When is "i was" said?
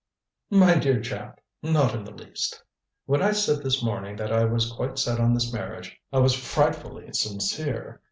4.31-4.71, 6.11-6.33